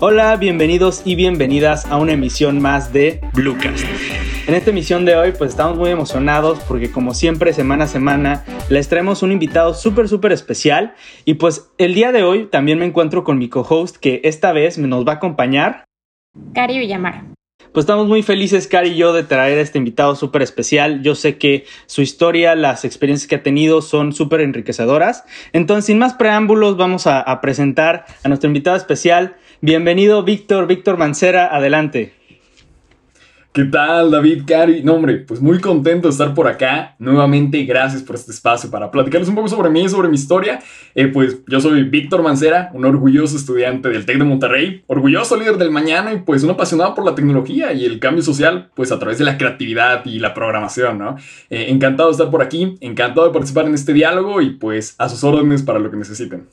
[0.00, 3.84] Hola, bienvenidos y bienvenidas a una emisión más de Bluecast.
[4.46, 8.44] En esta emisión de hoy pues estamos muy emocionados porque como siempre semana a semana
[8.68, 10.94] les traemos un invitado súper súper especial
[11.24, 14.78] y pues el día de hoy también me encuentro con mi co-host que esta vez
[14.78, 15.84] nos va a acompañar.
[16.54, 17.24] Cari Villamar.
[17.72, 21.02] Pues estamos muy felices, Cari y yo, de traer a este invitado súper especial.
[21.02, 25.24] Yo sé que su historia, las experiencias que ha tenido son súper enriquecedoras.
[25.52, 29.36] Entonces, sin más preámbulos, vamos a, a presentar a nuestro invitado especial.
[29.60, 32.14] Bienvenido, Víctor, Víctor Mancera, adelante.
[33.52, 34.84] ¿Qué tal, David, Cari?
[34.84, 36.94] No, hombre, pues muy contento de estar por acá.
[37.00, 40.60] Nuevamente, gracias por este espacio para platicarles un poco sobre mí, sobre mi historia.
[40.94, 45.56] Eh, pues yo soy Víctor Mancera, un orgulloso estudiante del TEC de Monterrey, orgulloso líder
[45.56, 49.00] del mañana y pues un apasionado por la tecnología y el cambio social, pues a
[49.00, 51.16] través de la creatividad y la programación, ¿no?
[51.50, 55.08] Eh, encantado de estar por aquí, encantado de participar en este diálogo y pues a
[55.08, 56.46] sus órdenes para lo que necesiten.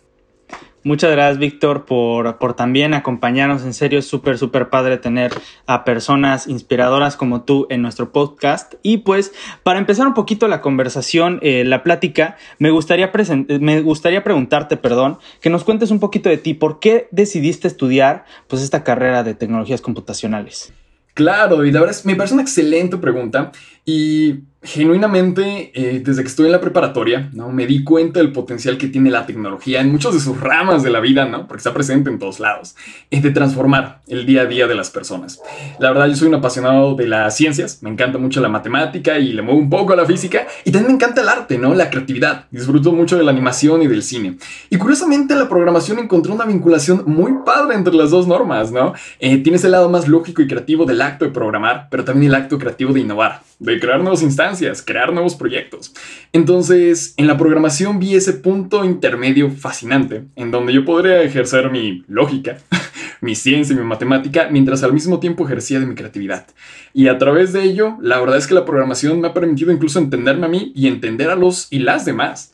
[0.86, 3.64] Muchas gracias, Víctor, por, por, también acompañarnos.
[3.64, 5.34] En serio, es súper, súper padre tener
[5.66, 8.76] a personas inspiradoras como tú en nuestro podcast.
[8.84, 9.34] Y pues,
[9.64, 13.12] para empezar un poquito la conversación, eh, la plática, me gustaría,
[13.60, 16.54] me gustaría preguntarte, perdón, que nos cuentes un poquito de ti.
[16.54, 20.72] ¿Por qué decidiste estudiar pues, esta carrera de tecnologías computacionales?
[21.16, 23.54] Claro, y la verdad es, me parece una excelente pregunta.
[23.86, 27.52] Y genuinamente, eh, desde que estoy en la preparatoria, ¿no?
[27.52, 30.90] Me di cuenta del potencial que tiene la tecnología en muchas de sus ramas de
[30.90, 31.48] la vida, ¿no?
[31.48, 32.76] Porque está presente en todos lados,
[33.12, 35.40] es de transformar el día a día de las personas.
[35.80, 39.34] La verdad, yo soy un apasionado de las ciencias, me encanta mucho la matemática y
[39.34, 41.76] le muevo un poco a la física, y también me encanta el arte, ¿no?
[41.76, 42.46] La creatividad.
[42.50, 44.38] Disfruto mucho de la animación y del cine.
[44.70, 48.94] Y curiosamente, la programación encontró una vinculación muy padre entre las dos normas, ¿no?
[49.20, 52.36] Eh, tienes el lado más lógico y creativo del acto de programar, pero también el
[52.36, 55.94] acto creativo de innovar, de crear nuevas instancias, crear nuevos proyectos.
[56.34, 62.04] Entonces, en la programación vi ese punto intermedio fascinante, en donde yo podría ejercer mi
[62.08, 62.58] lógica,
[63.22, 66.48] mi ciencia y mi matemática, mientras al mismo tiempo ejercía de mi creatividad.
[66.94, 70.00] Y a través de ello, la verdad es que la programación me ha permitido incluso
[70.00, 72.52] entenderme a mí y entender a los y las demás.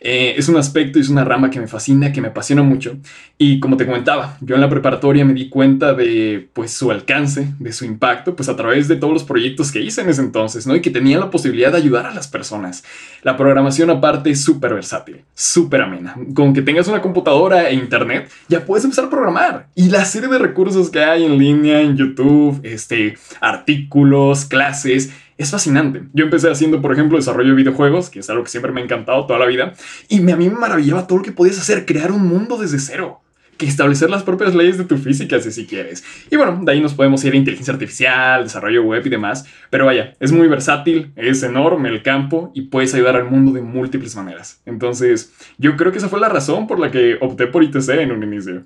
[0.00, 2.96] Eh, es un aspecto y es una rama que me fascina, que me apasiona mucho.
[3.36, 7.52] Y como te comentaba, yo en la preparatoria me di cuenta de pues su alcance,
[7.58, 10.68] de su impacto, pues a través de todos los proyectos que hice en ese entonces,
[10.68, 10.76] ¿no?
[10.76, 12.84] Y que tenía la posibilidad de ayudar a las personas.
[13.24, 16.14] La programación aparte es súper versátil, súper amena.
[16.32, 19.66] Con que tengas una computadora e internet, ya puedes empezar a programar.
[19.74, 25.50] Y la serie de recursos que hay en línea, en YouTube, este, artículos, clases, es
[25.50, 26.04] fascinante.
[26.12, 28.84] Yo empecé haciendo, por ejemplo, desarrollo de videojuegos, que es algo que siempre me ha
[28.84, 29.74] encantado toda la vida,
[30.08, 33.23] y a mí me maravillaba todo lo que podías hacer, crear un mundo desde cero
[33.56, 36.04] que establecer las propias leyes de tu física si, si quieres.
[36.30, 39.46] Y bueno, de ahí nos podemos ir a inteligencia artificial, desarrollo web y demás.
[39.70, 43.62] Pero vaya, es muy versátil, es enorme el campo y puedes ayudar al mundo de
[43.62, 44.62] múltiples maneras.
[44.66, 48.12] Entonces, yo creo que esa fue la razón por la que opté por ITC en
[48.12, 48.64] un inicio.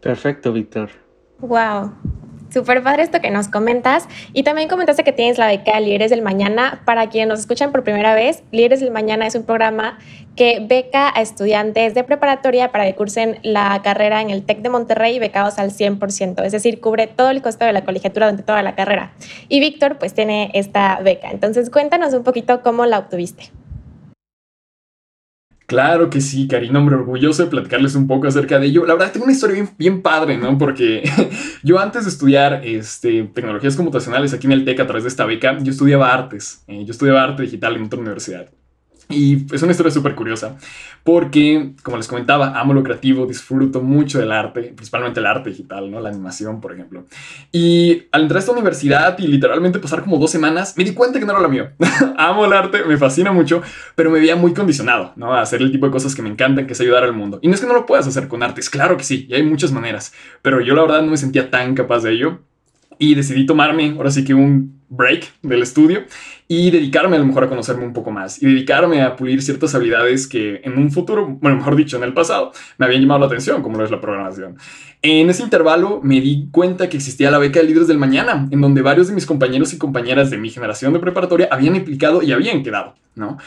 [0.00, 0.90] Perfecto, Víctor.
[1.38, 1.92] Wow.
[2.52, 4.06] Súper padre esto que nos comentas.
[4.32, 6.82] Y también comentaste que tienes la beca Líderes del Mañana.
[6.84, 9.98] Para quienes nos escuchan por primera vez, Líderes del Mañana es un programa
[10.36, 14.68] que beca a estudiantes de preparatoria para que cursen la carrera en el TEC de
[14.68, 16.44] Monterrey becados al 100%.
[16.44, 19.12] Es decir, cubre todo el costo de la colegiatura durante toda la carrera.
[19.48, 21.30] Y Víctor, pues, tiene esta beca.
[21.30, 23.50] Entonces, cuéntanos un poquito cómo la obtuviste.
[25.72, 28.84] Claro que sí, Karina, hombre, orgulloso de platicarles un poco acerca de ello.
[28.84, 30.58] La verdad, tengo una historia bien, bien padre, ¿no?
[30.58, 31.02] Porque
[31.62, 35.24] yo antes de estudiar este, tecnologías computacionales aquí en el TEC a través de esta
[35.24, 36.62] beca, yo estudiaba artes.
[36.66, 38.50] Eh, yo estudiaba arte digital en otra universidad.
[39.12, 40.56] Y es una historia súper curiosa,
[41.04, 45.90] porque, como les comentaba, amo lo creativo, disfruto mucho del arte, principalmente el arte digital,
[45.90, 46.00] ¿no?
[46.00, 47.04] La animación, por ejemplo.
[47.50, 51.18] Y al entrar a esta universidad y literalmente pasar como dos semanas, me di cuenta
[51.18, 51.70] que no era lo mío.
[52.16, 53.62] amo el arte, me fascina mucho,
[53.94, 55.34] pero me veía muy condicionado, ¿no?
[55.34, 57.38] A hacer el tipo de cosas que me encantan, que es ayudar al mundo.
[57.42, 59.42] Y no es que no lo puedas hacer con artes, claro que sí, y hay
[59.42, 62.40] muchas maneras, pero yo la verdad no me sentía tan capaz de ello.
[62.98, 66.04] Y decidí tomarme, ahora sí que un break del estudio
[66.46, 69.74] y dedicarme a lo mejor a conocerme un poco más y dedicarme a pulir ciertas
[69.74, 73.26] habilidades que en un futuro, bueno, mejor dicho, en el pasado, me habían llamado la
[73.26, 74.56] atención, como lo es la programación.
[75.00, 78.60] En ese intervalo me di cuenta que existía la beca de líderes del mañana, en
[78.60, 82.32] donde varios de mis compañeros y compañeras de mi generación de preparatoria habían implicado y
[82.32, 83.38] habían quedado, ¿no?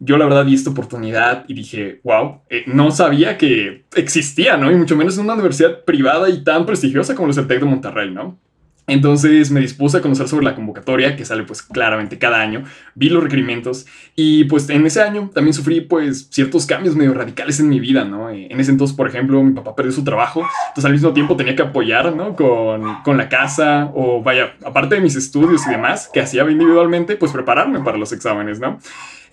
[0.00, 4.72] Yo la verdad vi esta oportunidad y dije, wow, eh, no sabía que existía, ¿no?
[4.72, 7.66] Y mucho menos en una universidad privada y tan prestigiosa como es el TEC de
[7.66, 8.38] Monterrey, ¿no?
[8.86, 12.64] Entonces me dispuse a conocer sobre la convocatoria, que sale pues claramente cada año,
[12.94, 17.60] vi los requerimientos y pues en ese año también sufrí pues ciertos cambios medio radicales
[17.60, 18.28] en mi vida, ¿no?
[18.28, 21.34] Eh, en ese entonces, por ejemplo, mi papá perdió su trabajo, entonces al mismo tiempo
[21.34, 22.36] tenía que apoyar, ¿no?
[22.36, 27.16] Con, con la casa o vaya, aparte de mis estudios y demás que hacía individualmente,
[27.16, 28.78] pues prepararme para los exámenes, ¿no?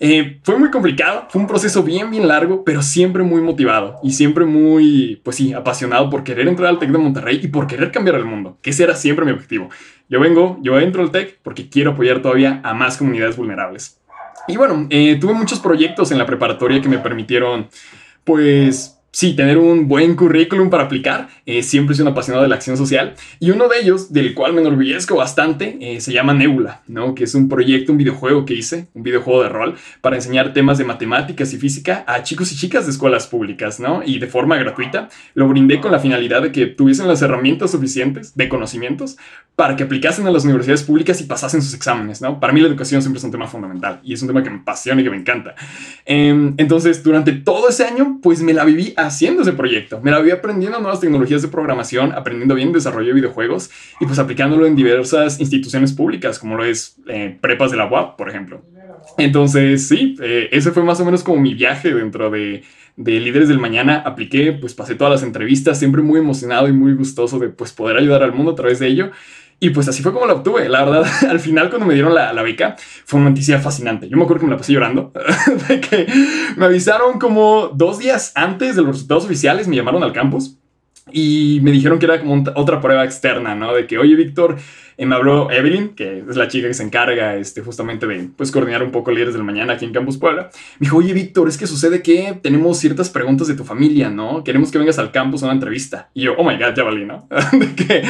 [0.04, 4.10] Eh, fue muy complicado, fue un proceso bien, bien largo, pero siempre muy motivado y
[4.10, 7.92] siempre muy, pues sí, apasionado por querer entrar al TEC de Monterrey y por querer
[7.92, 9.70] cambiar el mundo, que ese era siempre mi objetivo.
[10.08, 14.00] Yo vengo, yo entro al TEC porque quiero apoyar todavía a más comunidades vulnerables.
[14.48, 17.68] Y bueno, eh, tuve muchos proyectos en la preparatoria que me permitieron,
[18.24, 21.28] pues, sí, tener un buen currículum para aplicar.
[21.44, 23.14] Eh, siempre soy un apasionado de la acción social.
[23.38, 27.14] Y uno de ellos, del cual me enorgullezco bastante, eh, se llama Nebula, ¿no?
[27.14, 30.78] Que es un proyecto, un videojuego que hice, un videojuego de rol, para enseñar temas
[30.78, 34.02] de matemáticas y física a chicos y chicas de escuelas públicas, ¿no?
[34.04, 35.10] Y de forma gratuita.
[35.34, 39.18] Lo brindé con la finalidad de que tuviesen las herramientas suficientes de conocimientos
[39.54, 42.40] para que aplicasen a las universidades públicas y pasasen sus exámenes, ¿no?
[42.40, 44.60] Para mí la educación siempre es un tema fundamental y es un tema que me
[44.60, 45.54] apasiona y que me encanta.
[46.06, 50.00] Em, entonces, durante todo ese año, pues me la viví haciendo ese proyecto.
[50.02, 53.70] Me la vi aprendiendo nuevas tecnologías de programación, aprendiendo bien desarrollo de videojuegos
[54.00, 58.16] y pues aplicándolo en diversas instituciones públicas, como lo es eh, prepas de la UAP,
[58.16, 58.62] por ejemplo.
[59.16, 62.62] Entonces, sí, eh, ese fue más o menos como mi viaje dentro de,
[62.96, 64.02] de Líderes del Mañana.
[64.04, 67.96] Apliqué, pues pasé todas las entrevistas, siempre muy emocionado y muy gustoso de pues poder
[67.96, 69.10] ayudar al mundo a través de ello.
[69.62, 70.68] Y pues así fue como la obtuve.
[70.68, 72.74] La verdad, al final cuando me dieron la, la, beca,
[73.04, 74.08] fue una noticia fascinante.
[74.08, 75.12] Yo me acuerdo que me la pasé llorando,
[75.68, 76.08] de que
[76.56, 80.58] me avisaron como dos días antes de los resultados oficiales, me llamaron al campus
[81.12, 83.72] y me dijeron que era como otra prueba externa, ¿no?
[83.72, 84.56] De que, oye, Víctor,
[84.96, 88.50] eh, me habló Evelyn, que es la chica que se encarga este, justamente de pues,
[88.50, 90.50] coordinar un poco líderes del mañana aquí en Campus Puebla.
[90.78, 94.44] Me dijo, oye, Víctor, es que sucede que tenemos ciertas preguntas de tu familia, ¿no?
[94.44, 96.10] Queremos que vengas al campus a una entrevista.
[96.14, 97.28] Y yo, oh my god, ya valí, ¿no?
[97.52, 98.02] de que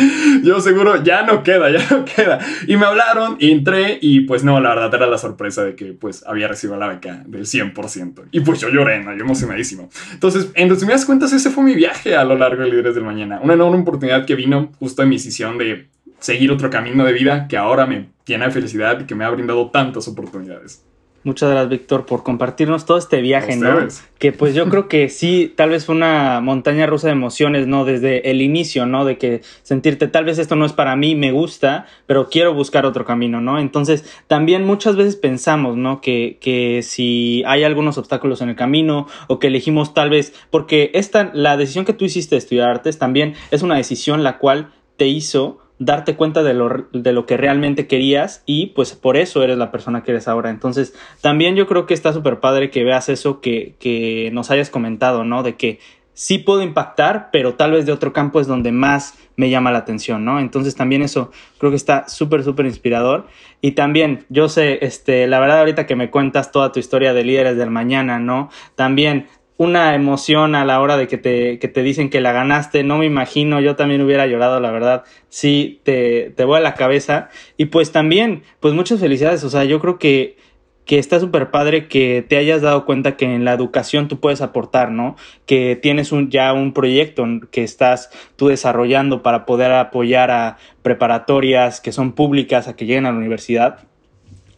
[0.42, 2.38] yo seguro ya no queda, ya no queda.
[2.66, 5.92] Y me hablaron, y entré, y pues no, la verdad era la sorpresa de que
[5.92, 8.24] pues había recibido la beca del 100%.
[8.30, 9.14] Y pues yo lloré, ¿no?
[9.16, 9.88] Yo emocionadísimo.
[10.12, 13.40] Entonces, en resumidas cuentas, ese fue mi viaje a lo largo de Líderes del Mañana.
[13.42, 15.88] Una enorme oportunidad que vino justo en mi decisión de
[16.22, 19.30] seguir otro camino de vida que ahora me llena de felicidad y que me ha
[19.30, 20.84] brindado tantas oportunidades.
[21.24, 23.86] Muchas gracias, Víctor, por compartirnos todo este viaje, ¿no?
[24.18, 27.84] Que pues yo creo que sí, tal vez fue una montaña rusa de emociones, ¿no?
[27.84, 29.04] Desde el inicio, ¿no?
[29.04, 32.86] De que sentirte, tal vez esto no es para mí, me gusta, pero quiero buscar
[32.86, 33.60] otro camino, ¿no?
[33.60, 36.00] Entonces, también muchas veces pensamos, ¿no?
[36.00, 40.90] Que, que si hay algunos obstáculos en el camino o que elegimos tal vez, porque
[40.92, 44.72] esta, la decisión que tú hiciste de estudiar artes también es una decisión la cual
[44.96, 49.42] te hizo darte cuenta de lo, de lo que realmente querías y pues por eso
[49.42, 50.50] eres la persona que eres ahora.
[50.50, 54.70] Entonces, también yo creo que está súper padre que veas eso que, que nos hayas
[54.70, 55.42] comentado, ¿no?
[55.42, 55.80] De que
[56.14, 59.78] sí puedo impactar, pero tal vez de otro campo es donde más me llama la
[59.78, 60.38] atención, ¿no?
[60.38, 63.26] Entonces también eso creo que está súper, súper inspirador.
[63.60, 67.24] Y también, yo sé, este, la verdad ahorita que me cuentas toda tu historia de
[67.24, 68.50] líderes del mañana, ¿no?
[68.76, 69.26] También
[69.62, 72.98] una emoción a la hora de que te, que te dicen que la ganaste, no
[72.98, 77.28] me imagino, yo también hubiera llorado, la verdad, sí, te, te voy a la cabeza.
[77.56, 80.36] Y pues también, pues muchas felicidades, o sea, yo creo que,
[80.84, 84.40] que está súper padre que te hayas dado cuenta que en la educación tú puedes
[84.40, 85.14] aportar, ¿no?
[85.46, 91.80] Que tienes un, ya un proyecto que estás tú desarrollando para poder apoyar a preparatorias
[91.80, 93.91] que son públicas a que lleguen a la universidad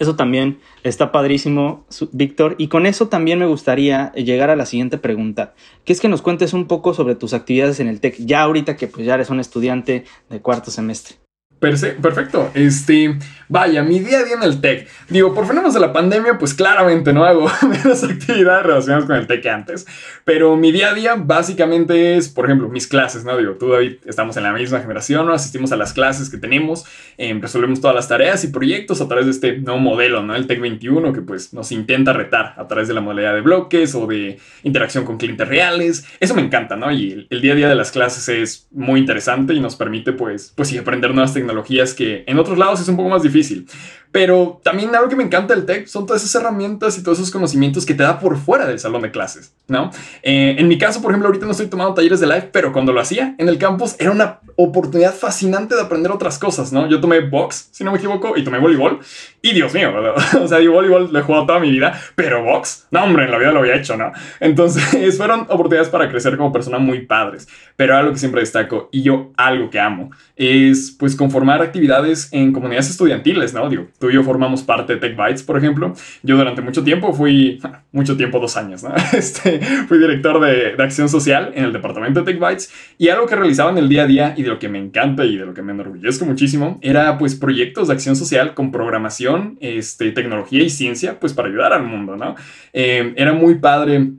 [0.04, 2.54] eso también está padrísimo, Víctor.
[2.58, 5.54] Y con eso también me gustaría llegar a la siguiente pregunta,
[5.84, 8.76] que es que nos cuentes un poco sobre tus actividades en el TEC, ya ahorita
[8.76, 11.23] que pues ya eres un estudiante de cuarto semestre.
[11.64, 12.50] Perfecto.
[12.54, 13.18] Este,
[13.48, 14.88] vaya, mi día a día en el TEC.
[15.08, 19.26] Digo, por fenómenos de la pandemia, pues claramente no hago menos actividades relacionadas con el
[19.26, 19.86] TEC que antes.
[20.24, 23.36] Pero mi día a día básicamente es, por ejemplo, mis clases, ¿no?
[23.36, 25.32] Digo, tú, David, estamos en la misma generación, ¿no?
[25.32, 26.84] Asistimos a las clases que tenemos,
[27.16, 30.34] em, resolvemos todas las tareas y proyectos a través de este nuevo modelo, ¿no?
[30.34, 33.94] El TEC 21, que pues nos intenta retar a través de la modalidad de bloques
[33.94, 36.06] o de interacción con clientes reales.
[36.20, 36.90] Eso me encanta, ¿no?
[36.92, 40.12] Y el, el día a día de las clases es muy interesante y nos permite,
[40.12, 41.53] pues, pues sí, aprender nuevas tecnologías
[41.94, 43.66] que en otros lados es un poco más difícil.
[44.14, 47.32] Pero también algo que me encanta del tech son todas esas herramientas y todos esos
[47.32, 49.90] conocimientos que te da por fuera del salón de clases, ¿no?
[50.22, 52.92] Eh, en mi caso, por ejemplo, ahorita no estoy tomando talleres de live, pero cuando
[52.92, 56.88] lo hacía en el campus era una oportunidad fascinante de aprender otras cosas, ¿no?
[56.88, 59.00] Yo tomé box, si no me equivoco, y tomé voleibol.
[59.42, 59.92] Y Dios mío,
[60.40, 63.32] o sea, yo voleibol lo he jugado toda mi vida, pero box, no, hombre, en
[63.32, 64.12] la vida lo había hecho, ¿no?
[64.38, 67.48] Entonces, fueron oportunidades para crecer como persona muy padres.
[67.74, 72.52] Pero algo que siempre destaco, y yo algo que amo, es pues conformar actividades en
[72.52, 73.68] comunidades estudiantiles, ¿no?
[73.68, 75.94] Digo, Tú y yo formamos parte de Tech Bytes, por ejemplo.
[76.22, 77.58] Yo durante mucho tiempo fui,
[77.90, 78.84] mucho tiempo, dos años.
[79.14, 83.26] Este, fui director de, de acción social en el departamento de Tech Bytes y algo
[83.26, 85.46] que realizaba en el día a día y de lo que me encanta y de
[85.46, 90.62] lo que me enorgullezco muchísimo era pues proyectos de acción social con programación, este, tecnología
[90.62, 92.34] y ciencia pues para ayudar al mundo, ¿no?
[92.74, 94.10] Eh, era muy padre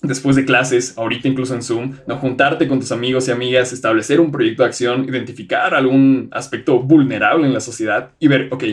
[0.00, 2.16] después de clases, ahorita incluso en Zoom, ¿no?
[2.16, 7.46] juntarte con tus amigos y amigas, establecer un proyecto de acción, identificar algún aspecto vulnerable
[7.46, 8.64] en la sociedad y ver, ok,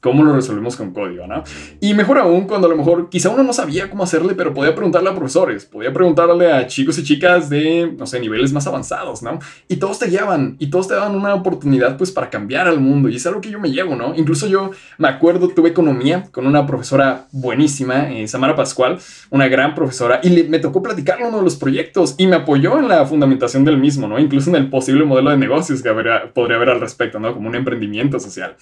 [0.00, 1.42] cómo lo resolvemos con código, ¿no?
[1.80, 4.74] Y mejor aún cuando a lo mejor quizá uno no sabía cómo hacerle, pero podía
[4.74, 9.22] preguntarle a profesores, podía preguntarle a chicos y chicas de, no sé, niveles más avanzados,
[9.22, 9.38] ¿no?
[9.66, 13.08] Y todos te guiaban y todos te daban una oportunidad pues para cambiar al mundo
[13.08, 14.14] y es algo que yo me llevo, ¿no?
[14.14, 18.98] Incluso yo me acuerdo, tuve economía con una profesora buenísima, eh, Samara Pascual,
[19.30, 22.88] una gran profesora, y me tocó platicarle uno de los proyectos y me apoyó en
[22.88, 24.18] la fundamentación del mismo, ¿no?
[24.18, 25.90] Incluso en el posible modelo de negocios que
[26.34, 27.34] podría haber al respecto, ¿no?
[27.34, 28.56] Como un emprendimiento social.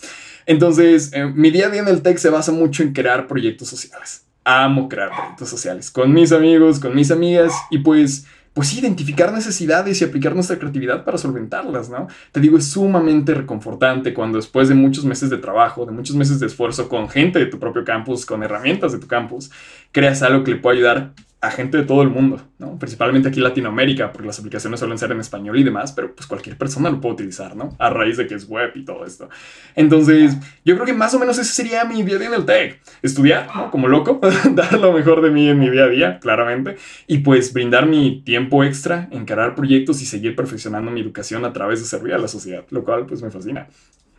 [0.46, 3.68] Entonces, eh, mi día a día en el tech se basa mucho en crear proyectos
[3.68, 4.26] sociales.
[4.44, 10.00] Amo crear proyectos sociales con mis amigos, con mis amigas y pues, pues identificar necesidades
[10.00, 12.06] y aplicar nuestra creatividad para solventarlas, ¿no?
[12.30, 16.38] Te digo, es sumamente reconfortante cuando después de muchos meses de trabajo, de muchos meses
[16.38, 19.50] de esfuerzo con gente de tu propio campus, con herramientas de tu campus,
[19.90, 22.78] creas algo que le pueda ayudar a gente de todo el mundo, ¿no?
[22.78, 26.26] Principalmente aquí en Latinoamérica, porque las aplicaciones suelen ser en español y demás, pero pues
[26.26, 27.76] cualquier persona lo puede utilizar, ¿no?
[27.78, 29.28] A raíz de que es web y todo esto.
[29.74, 32.46] Entonces, yo creo que más o menos ese sería mi día a día en el
[32.46, 32.80] tech.
[33.02, 33.70] Estudiar, ¿no?
[33.70, 34.18] Como loco,
[34.52, 36.76] dar lo mejor de mí en mi día a día, claramente,
[37.06, 41.80] y pues brindar mi tiempo extra, encarar proyectos y seguir perfeccionando mi educación a través
[41.80, 43.68] de servir a la sociedad, lo cual pues me fascina.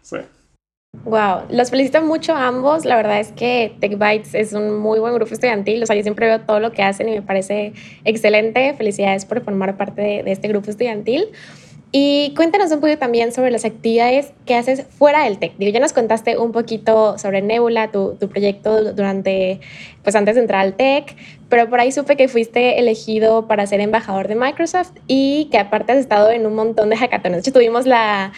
[0.03, 0.17] Sí.
[1.05, 2.83] Wow, los felicito mucho a ambos.
[2.83, 5.81] La verdad es que Tech Bytes es un muy buen grupo estudiantil.
[5.81, 7.73] O sea, yo siempre veo todo lo que hacen y me parece
[8.03, 8.73] excelente.
[8.73, 11.29] Felicidades por formar parte de, este grupo estudiantil.
[11.93, 15.53] Y cuéntanos un poco también sobre las actividades que haces fuera del TEC.
[15.57, 19.61] Digo, ya nos contaste un poquito sobre Nebula, tu, tu, proyecto durante,
[20.03, 21.15] pues antes de entrar al TEC,
[21.47, 25.93] pero por ahí supe que fuiste elegido para ser embajador de Microsoft y que aparte
[25.93, 27.37] has estado en un montón de hackatones.
[27.37, 28.33] De hecho, tuvimos la,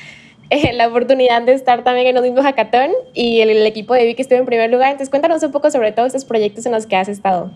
[0.74, 4.40] la oportunidad de estar también en un mismo hackathon y el, equipo de Vicky estuvo
[4.40, 4.92] en primer lugar.
[4.92, 7.52] Entonces, cuéntanos un poco sobre todos estos proyectos en los que has estado.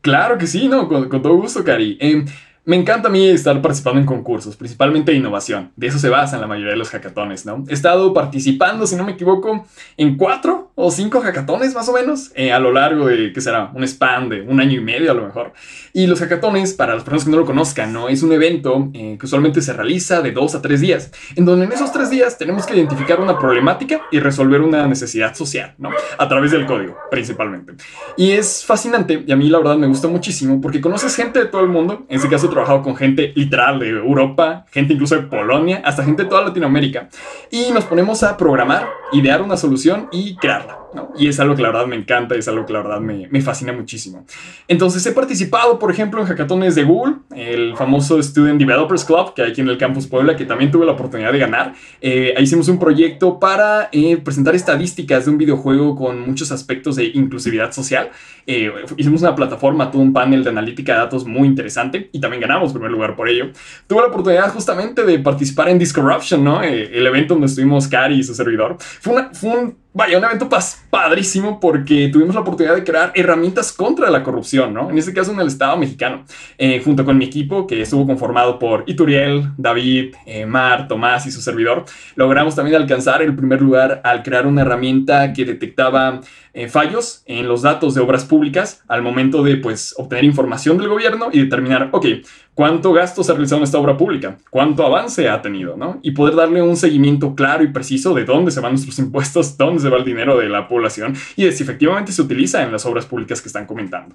[0.00, 1.96] Claro que sí, no, con, todo gusto, Cari.
[2.00, 2.26] Em,
[2.64, 5.72] me encanta a mí estar participando en concursos, principalmente de innovación.
[5.74, 7.64] De eso se basa en la mayoría de los hackatones, ¿no?
[7.68, 9.66] He estado participando, si no me equivoco,
[9.96, 13.72] en cuatro o cinco hackatones más o menos eh, a lo largo de, ¿qué será?
[13.74, 15.52] Un span de un año y medio a lo mejor.
[15.92, 18.08] Y los hackatones, para las personas que no lo conozcan, ¿no?
[18.08, 21.64] Es un evento eh, que usualmente se realiza de dos a tres días, en donde
[21.64, 25.90] en esos tres días tenemos que identificar una problemática y resolver una necesidad social, ¿no?
[26.16, 27.72] A través del código, principalmente.
[28.16, 31.46] Y es fascinante, y a mí la verdad me gusta muchísimo, porque conoces gente de
[31.46, 35.22] todo el mundo, en este caso trabajado con gente literal de Europa, gente incluso de
[35.22, 37.08] Polonia, hasta gente de toda Latinoamérica.
[37.50, 40.81] Y nos ponemos a programar, idear una solución y crearla.
[41.16, 43.40] Y es algo que la verdad me encanta, es algo que la verdad me, me,
[43.40, 44.24] fascina muchísimo.
[44.68, 49.42] Entonces he participado, por ejemplo, en hackatones de Google, el famoso Student Developers Club, que
[49.42, 51.74] hay aquí en el campus Puebla, que también tuve la oportunidad de ganar.
[52.00, 56.96] Eh, ahí hicimos un proyecto para eh, presentar estadísticas de un videojuego con muchos aspectos
[56.96, 58.10] de inclusividad social.
[58.46, 62.40] Eh, hicimos una plataforma, todo un panel de analítica de datos muy interesante y también
[62.40, 63.50] ganamos primer lugar por ello.
[63.86, 66.62] Tuve la oportunidad justamente de participar en Discorruption, ¿no?
[66.62, 68.76] el evento donde estuvimos Cari y su servidor.
[68.78, 70.48] Fue, una, fue un Vaya, un evento
[70.88, 74.88] padrísimo porque tuvimos la oportunidad de crear herramientas contra la corrupción, ¿no?
[74.88, 76.24] En este caso en el Estado mexicano,
[76.56, 81.30] eh, junto con mi equipo que estuvo conformado por Ituriel, David, eh, Mar, Tomás y
[81.30, 81.84] su servidor,
[82.14, 86.22] logramos también alcanzar el primer lugar al crear una herramienta que detectaba
[86.54, 90.88] eh, fallos en los datos de obras públicas al momento de, pues, obtener información del
[90.88, 92.06] gobierno y determinar, ok,
[92.54, 95.98] cuánto gasto se ha realizado en esta obra pública, cuánto avance ha tenido, ¿no?
[96.02, 99.82] Y poder darle un seguimiento claro y preciso de dónde se van nuestros impuestos, dónde
[99.82, 102.84] se va el dinero de la población y de si efectivamente se utiliza en las
[102.86, 104.14] obras públicas que están comentando.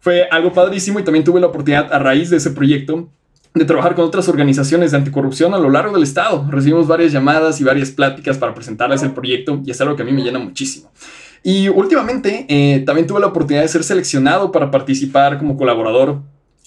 [0.00, 3.08] Fue algo padrísimo y también tuve la oportunidad a raíz de ese proyecto
[3.54, 6.46] de trabajar con otras organizaciones de anticorrupción a lo largo del estado.
[6.50, 10.04] Recibimos varias llamadas y varias pláticas para presentarles el proyecto y es algo que a
[10.04, 10.92] mí me llena muchísimo.
[11.42, 16.20] Y últimamente eh, también tuve la oportunidad de ser seleccionado para participar como colaborador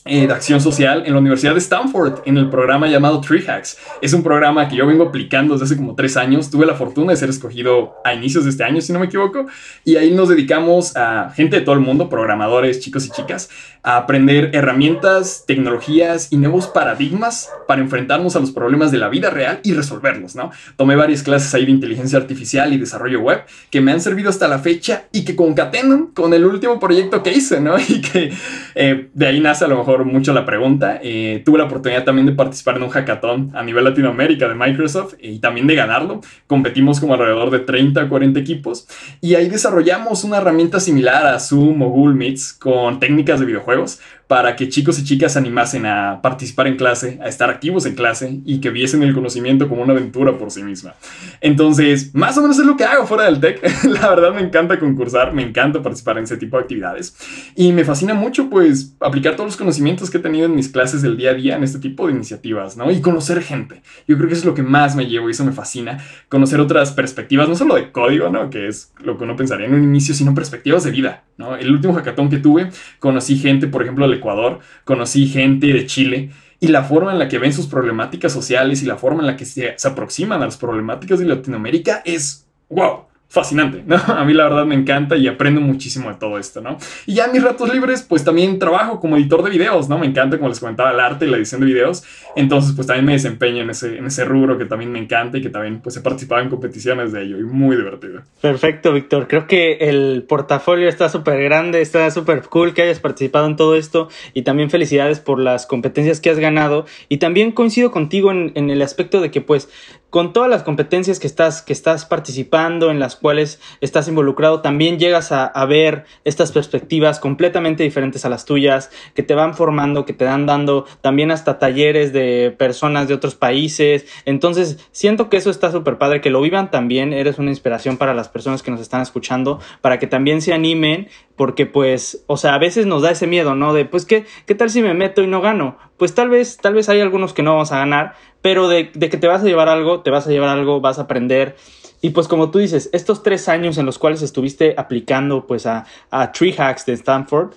[0.05, 3.77] eh, de acción social en la Universidad de Stanford, en el programa llamado Tree Hacks.
[4.01, 6.49] Es un programa que yo vengo aplicando desde hace como tres años.
[6.49, 9.47] Tuve la fortuna de ser escogido a inicios de este año, si no me equivoco,
[9.83, 13.49] y ahí nos dedicamos a gente de todo el mundo, programadores, chicos y chicas,
[13.83, 19.29] a aprender herramientas, tecnologías y nuevos paradigmas para enfrentarnos a los problemas de la vida
[19.29, 20.51] real y resolverlos, ¿no?
[20.75, 24.47] Tomé varias clases ahí de inteligencia artificial y desarrollo web que me han servido hasta
[24.47, 27.75] la fecha y que concatenan con el último proyecto que hice, ¿no?
[27.89, 28.31] Y que
[28.75, 30.99] eh, de ahí nace a lo mejor valoro mucho la pregunta.
[31.01, 35.15] Eh, tuve la oportunidad también de participar en un hackathon a nivel Latinoamérica de Microsoft
[35.19, 36.21] y también de ganarlo.
[36.47, 38.87] Competimos como alrededor de 30 a 40 equipos
[39.21, 43.99] y ahí desarrollamos una herramienta similar a Zoom o Google Meets con técnicas de videojuegos
[44.29, 47.95] para que chicos y chicas se animasen a participar en clase, a estar activos en
[47.95, 50.93] clase y que viesen el conocimiento como una aventura por sí misma.
[51.41, 53.59] Entonces, más o menos es lo que hago fuera del tech.
[53.85, 57.17] La verdad me encanta concursar, me encanta participar en ese tipo de actividades
[57.55, 61.01] y me fascina mucho pues aplicar todos los conocimientos que he tenido en mis clases
[61.01, 62.91] del día a día en este tipo de iniciativas, ¿no?
[62.91, 63.81] Y conocer gente.
[64.07, 66.59] Yo creo que eso es lo que más me llevo y eso me fascina, conocer
[66.59, 68.51] otras perspectivas, no solo de código, ¿no?
[68.51, 71.23] Que es lo que uno pensaría en un inicio, sino perspectivas de vida,
[71.59, 72.69] El último hackathon que tuve,
[72.99, 77.27] conocí gente, por ejemplo, de Ecuador, conocí gente de Chile y la forma en la
[77.27, 80.45] que ven sus problemáticas sociales y la forma en la que se, se aproximan a
[80.45, 83.95] las problemáticas de Latinoamérica es wow fascinante, ¿no?
[84.07, 86.77] A mí la verdad me encanta y aprendo muchísimo de todo esto, ¿no?
[87.05, 89.99] Y ya mis ratos libres, pues también trabajo como editor de videos, ¿no?
[89.99, 92.03] Me encanta, como les comentaba, el arte y la edición de videos.
[92.35, 95.41] Entonces, pues también me desempeño en ese, en ese rubro que también me encanta y
[95.43, 98.23] que también, pues he participado en competiciones de ello y muy divertido.
[98.41, 99.27] Perfecto, Víctor.
[99.27, 103.75] Creo que el portafolio está súper grande, está súper cool que hayas participado en todo
[103.75, 106.87] esto y también felicidades por las competencias que has ganado.
[107.09, 109.69] Y también coincido contigo en, en el aspecto de que, pues,
[110.09, 114.99] con todas las competencias que estás, que estás participando, en las cuales estás involucrado, también
[114.99, 120.13] llegas a, ver estas perspectivas completamente diferentes a las tuyas, que te van formando, que
[120.13, 124.07] te dan dando también hasta talleres de personas de otros países.
[124.25, 128.15] Entonces, siento que eso está súper padre, que lo vivan también, eres una inspiración para
[128.15, 131.07] las personas que nos están escuchando, para que también se animen,
[131.39, 133.73] porque pues, o sea, a veces nos da ese miedo, ¿no?
[133.73, 134.25] De, pues, ¿qué,
[134.57, 135.77] tal si me meto y no gano?
[135.95, 139.07] Pues tal vez, tal vez hay algunos que no vamos a ganar, pero de, que
[139.15, 141.55] te vas a llevar algo, te vas a llevar algo, vas a aprender.
[142.01, 145.85] Y pues como tú dices, estos tres años en los cuales estuviste aplicando pues a,
[146.09, 147.53] a Tree Hacks de Stanford,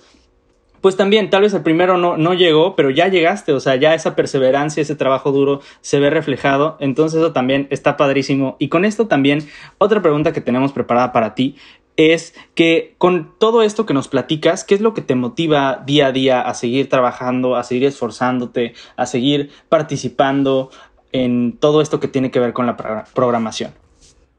[0.79, 3.93] pues también tal vez el primero no, no llegó, pero ya llegaste, o sea, ya
[3.95, 8.55] esa perseverancia, ese trabajo duro se ve reflejado, entonces eso también está padrísimo.
[8.59, 9.47] Y con esto también,
[9.77, 11.55] otra pregunta que tenemos preparada para ti
[11.97, 16.07] es que con todo esto que nos platicas, ¿qué es lo que te motiva día
[16.07, 20.71] a día a seguir trabajando, a seguir esforzándote, a seguir participando
[21.11, 23.73] en todo esto que tiene que ver con la programación?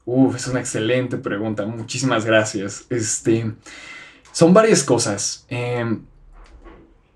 [0.05, 1.65] Uf, es una excelente pregunta.
[1.65, 2.87] Muchísimas gracias.
[2.91, 3.53] Este,
[4.33, 5.47] son varias cosas.
[5.49, 6.03] Em,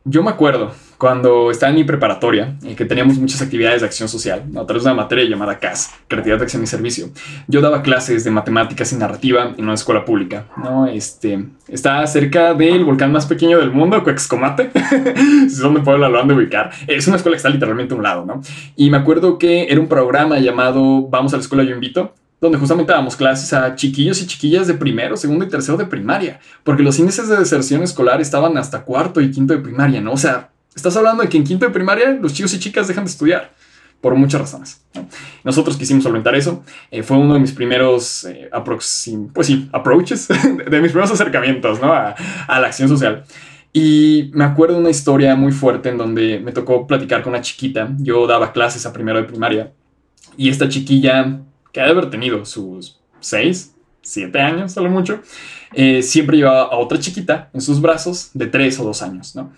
[0.04, 4.08] yo me acuerdo cuando estaba en mi preparatoria y que teníamos muchas actividades de acción
[4.08, 7.10] social a través de una materia llamada CAS, Creatividad, Acción y Servicio.
[7.46, 10.86] Yo daba clases de matemáticas y narrativa en una escuela pública, ¿no?
[10.86, 14.72] Este, está cerca del volcán más pequeño del mundo, Cuexcomate,
[15.48, 16.70] si son de Puebla lo han de ubicar.
[16.88, 18.42] Es una escuela que está literalmente a un lado, ¿no?
[18.74, 22.58] Y me acuerdo que era un programa llamado Vamos a la escuela, yo invito, donde
[22.58, 26.82] justamente damos clases a chiquillos y chiquillas de primero, segundo y tercero de primaria, porque
[26.82, 30.12] los índices de deserción escolar estaban hasta cuarto y quinto de primaria, ¿no?
[30.12, 33.04] O sea, estás hablando de que en quinto de primaria los chicos y chicas dejan
[33.04, 33.52] de estudiar,
[34.00, 34.80] por muchas razones.
[35.44, 40.28] Nosotros quisimos solventar eso, eh, fue uno de mis primeros, eh, pues sí, approaches,
[40.70, 41.80] de mis primeros acercamientos.
[41.82, 42.14] A,
[42.48, 43.24] la acción social.
[43.72, 47.42] Y me acuerdo de una historia muy fuerte en donde me tocó platicar con una
[47.42, 49.72] chiquita, yo daba clases a primero de primaria,
[50.36, 51.40] y esta chiquilla
[51.72, 55.20] que ha de haber tenido sus seis, siete años a mucho,
[55.74, 59.52] eh, siempre llevaba a otra chiquita en sus brazos de tres o dos años, ¿no?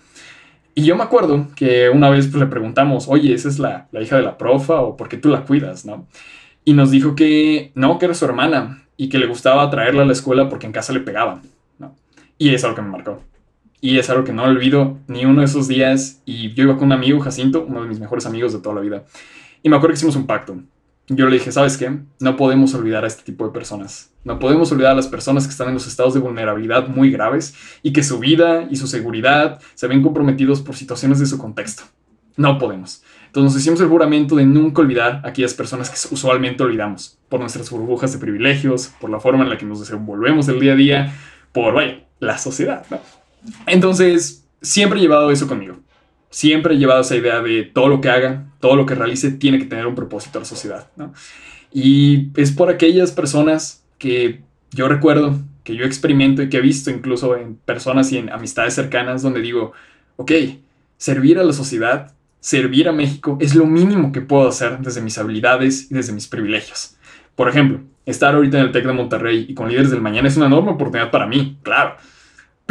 [0.73, 4.01] Y yo me acuerdo que una vez pues, le preguntamos, oye, ¿esa es la, la,
[4.01, 6.07] hija de la profa o por qué tú la cuidas, no?
[6.63, 10.05] Y nos dijo que no, que era su hermana y que le gustaba traerla a
[10.05, 11.41] la escuela porque en casa le pegaban,
[11.79, 11.95] ¿no?
[12.37, 13.21] Y es algo que me marcó.
[13.81, 16.21] Y es algo que no olvido ni uno de esos días.
[16.25, 18.81] Y yo iba con un amigo, Jacinto, uno de mis mejores amigos de toda la
[18.81, 19.03] vida.
[19.63, 20.57] Y me acuerdo que hicimos un pacto
[21.15, 21.99] yo le dije, ¿sabes qué?
[22.19, 24.10] No podemos olvidar a este tipo de personas.
[24.23, 27.55] No podemos olvidar a las personas que están en los estados de vulnerabilidad muy graves
[27.81, 31.83] y que su vida y su seguridad se ven comprometidos por situaciones de su contexto.
[32.37, 33.03] No podemos.
[33.27, 37.39] Entonces nos hicimos el juramento de nunca olvidar a aquellas personas que usualmente olvidamos por
[37.39, 40.75] nuestras burbujas de privilegios, por la forma en la que nos desenvolvemos el día a
[40.75, 41.15] día,
[41.51, 42.85] por, vaya, la sociedad.
[43.65, 45.77] Entonces, siempre he llevado eso conmigo
[46.31, 49.59] siempre he llevado esa idea de todo lo que haga, todo lo que realice, tiene
[49.59, 50.87] que tener un propósito a la sociedad.
[51.71, 56.89] Y es por aquellas personas que yo recuerdo, que yo experimento y que he visto
[56.89, 59.73] incluso en personas y en amistades cercanas donde digo,
[60.17, 60.31] ok,
[60.97, 65.19] servir a la sociedad, servir a México es lo mínimo que puedo hacer desde mis
[65.19, 66.97] habilidades y desde mis privilegios.
[67.35, 70.37] Por ejemplo, estar ahorita en el TEC de Monterrey y con líderes del mañana es
[70.37, 71.97] una enorme oportunidad para mí, claro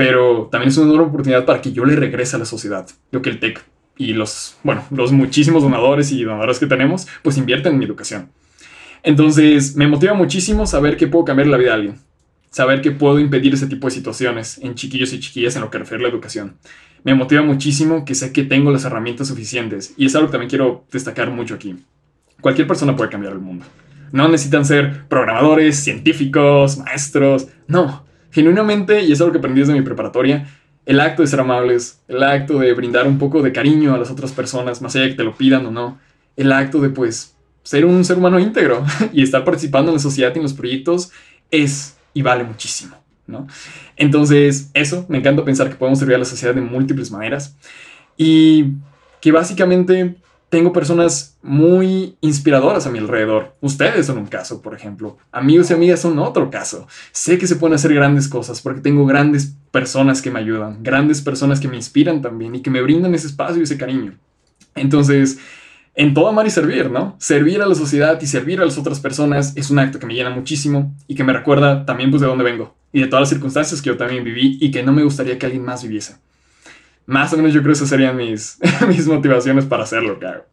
[0.00, 2.88] pero también es una enorme oportunidad para que yo le regrese a la sociedad.
[3.10, 3.62] Lo que el TEC
[3.98, 8.30] y los, bueno, los muchísimos donadores y donadoras que tenemos, pues invierten en mi educación.
[9.02, 11.98] Entonces, me motiva muchísimo saber que puedo cambiar la vida de alguien.
[12.50, 15.78] Saber que puedo impedir ese tipo de situaciones en chiquillos y chiquillas en lo que
[15.78, 16.56] refiere a la educación.
[17.02, 19.94] me motiva muchísimo que sé que tengo las herramientas suficientes.
[19.96, 21.76] Y es algo que también quiero destacar mucho aquí.
[22.40, 23.64] Cualquier persona puede cambiar el mundo.
[24.12, 27.48] No necesitan ser programadores, científicos, maestros.
[27.68, 30.46] No, genuinamente, y es algo que aprendí desde mi preparatoria,
[30.86, 34.10] el acto de ser amables, el acto de brindar un poco de cariño a las
[34.10, 35.98] otras personas, más allá de que te lo pidan o no,
[36.36, 40.32] el acto de pues ser un ser humano íntegro y estar participando en la sociedad
[40.34, 41.10] y en los proyectos
[41.50, 42.96] es y vale muchísimo,
[43.26, 43.46] ¿no?
[43.96, 47.56] Entonces, eso, me encanta pensar que podemos servir a la sociedad de múltiples maneras
[48.16, 48.72] y
[49.20, 50.16] que básicamente
[50.50, 53.54] tengo personas muy inspiradoras a mi alrededor.
[53.60, 55.16] Ustedes son un caso, por ejemplo.
[55.30, 56.88] Amigos y amigas son otro caso.
[57.12, 61.22] Sé que se pueden hacer grandes cosas porque tengo grandes personas que me ayudan, grandes
[61.22, 64.14] personas que me inspiran también y que me brindan ese espacio y ese cariño.
[64.74, 65.38] Entonces,
[66.00, 67.14] en todo amar y servir, ¿no?
[67.18, 70.14] Servir a la sociedad y servir a las otras personas es un acto que me
[70.14, 73.28] llena muchísimo y que me recuerda también pues de dónde vengo y de todas las
[73.28, 76.16] circunstancias que yo también viví y que no me gustaría que alguien más viviese.
[77.04, 78.58] Más o menos yo creo que esas serían mis,
[78.88, 80.44] mis motivaciones para hacer lo que hago.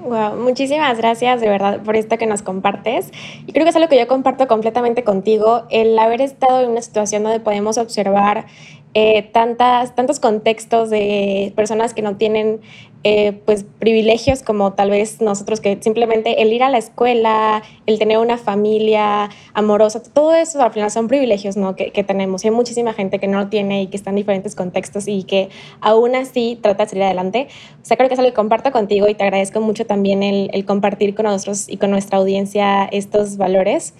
[0.00, 3.12] Wow, muchísimas gracias de verdad por esto que nos compartes.
[3.46, 6.82] Y creo que es algo que yo comparto completamente contigo, el haber estado en una
[6.82, 8.46] situación donde podemos observar
[8.92, 12.60] eh, tantas, tantos contextos de personas que no tienen
[13.02, 17.98] eh, pues privilegios como tal vez nosotros que simplemente el ir a la escuela, el
[17.98, 21.76] tener una familia amorosa, todo eso al final son privilegios ¿no?
[21.76, 22.44] que, que tenemos.
[22.44, 25.22] Y hay muchísima gente que no lo tiene y que está en diferentes contextos y
[25.22, 25.48] que
[25.80, 27.48] aún así trata de salir adelante.
[27.82, 30.64] O sea, creo que es algo que comparto contigo y te agradezco mucho también el,
[30.66, 33.94] compartir con nosotros y con nuestra audiencia estos valores.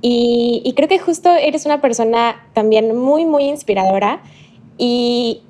[0.00, 4.20] Y, creo que justo eres una persona también muy, muy inspiradora
[4.76, 5.42] y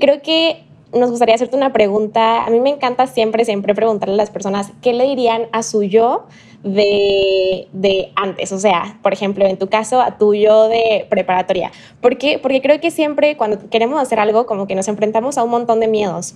[0.00, 2.44] creo que nos gustaría hacerte una pregunta.
[2.44, 5.82] A mí me encanta siempre, siempre preguntarle a las personas qué le dirían a su
[5.82, 6.26] yo
[6.62, 8.52] de, de antes.
[8.52, 11.70] O sea, por ejemplo, en tu caso, a tu yo de preparatoria.
[12.00, 12.38] ¿Por qué?
[12.38, 15.80] Porque creo que siempre cuando queremos hacer algo, como que nos enfrentamos a un montón
[15.80, 16.34] de miedos.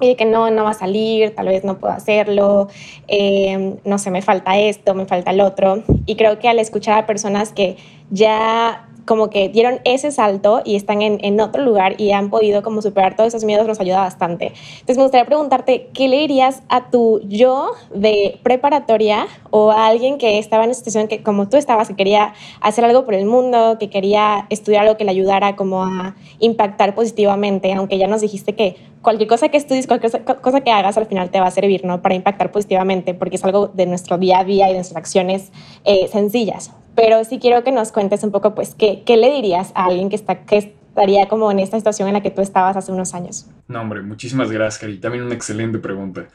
[0.00, 2.68] Y de que no, no va a salir, tal vez no puedo hacerlo,
[3.06, 5.84] eh, no sé, me falta esto, me falta el otro.
[6.04, 7.76] Y creo que al escuchar a personas que
[8.10, 12.62] ya como que dieron ese salto y están en, en, otro lugar y han podido
[12.62, 14.52] como superar todos esos miedos nos ayuda bastante.
[14.72, 20.18] Entonces me gustaría preguntarte, ¿qué le dirías a tu yo de preparatoria o a alguien
[20.18, 23.26] que estaba en una situación que como tú estabas, que quería hacer algo por el
[23.26, 28.20] mundo, que quería estudiar algo que le ayudara como a impactar positivamente, aunque ya nos
[28.20, 31.50] dijiste que cualquier cosa que estudies, cualquier cosa que hagas al final te va a
[31.50, 32.02] servir, ¿no?
[32.02, 35.52] Para impactar positivamente, porque es algo de nuestro día a día y de nuestras acciones
[35.84, 39.72] eh, sencillas pero sí quiero que nos cuentes un poco, pues, ¿qué, qué le dirías
[39.74, 42.76] a alguien que, está, que estaría como en esta situación en la que tú estabas
[42.76, 43.46] hace unos años?
[43.68, 44.98] No, hombre, muchísimas gracias, Cari.
[44.98, 46.26] También una excelente pregunta.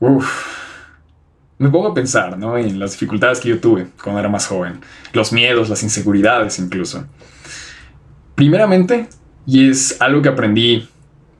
[0.00, 0.66] Uf.
[1.58, 2.56] Me pongo a pensar, ¿no?
[2.56, 4.80] En las dificultades que yo tuve cuando era más joven.
[5.12, 7.04] Los miedos, las inseguridades incluso.
[8.36, 9.08] Primeramente,
[9.44, 10.88] y es algo que aprendí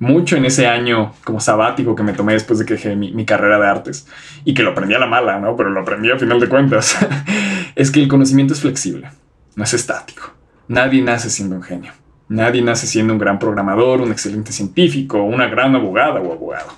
[0.01, 3.59] mucho en ese año como sabático que me tomé después de que dejé mi, carrera
[3.59, 4.07] de artes
[4.45, 5.57] y que lo aprendí a la mala, ¿no?
[5.57, 6.97] Pero lo aprendí a final de cuentas.
[7.75, 9.11] es que el conocimiento es flexible,
[9.57, 10.33] no es estático.
[10.69, 11.93] Nadie nace siendo un genio.
[12.29, 16.69] Nadie nace siendo un gran programador, un excelente científico, una gran abogada o abogado.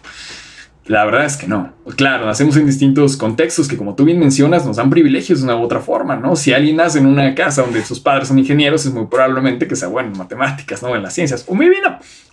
[0.91, 1.73] La verdad es que no.
[1.95, 5.55] Claro, nacemos en distintos contextos que, como tú bien mencionas, nos dan privilegios de una
[5.55, 6.35] u otra forma, ¿no?
[6.35, 9.77] Si alguien nace en una casa donde sus padres son ingenieros, es muy probablemente que
[9.77, 10.97] sea bueno en matemáticas, ¿no?
[10.97, 11.45] En las ciencias.
[11.47, 11.85] O muy bien,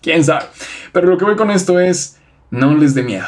[0.01, 0.45] quién sabe.
[0.91, 2.17] Pero lo que voy con esto es,
[2.49, 3.27] no les dé miedo.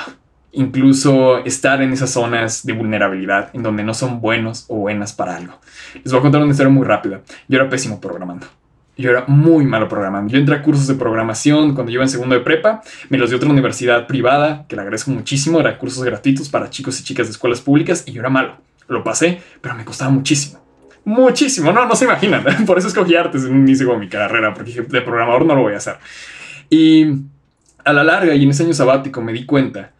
[0.51, 5.35] Incluso estar en esas zonas de vulnerabilidad en donde no son buenos o buenas para
[5.35, 5.59] algo.
[5.93, 7.21] Les voy a contar una historia muy rápida.
[7.47, 8.47] Yo era pésimo programando.
[8.99, 10.33] Yo era muy malo programando.
[10.33, 12.81] Yo entré a cursos de programación cuando yo iba en segundo de prepa.
[13.07, 15.61] Me los dio otra universidad privada, que le agradezco muchísimo.
[15.61, 18.57] Era cursos gratuitos para chicos y chicas de escuelas públicas y yo era malo.
[18.89, 20.59] Lo pasé, pero me costaba muchísimo.
[21.05, 22.43] Muchísimo, no, no se imaginan.
[22.65, 25.61] Por eso escogí artes en un inicio de mi carrera, porque de programador no lo
[25.61, 25.95] voy a hacer.
[26.69, 27.05] Y
[27.85, 29.93] a la larga y en ese año sabático me di cuenta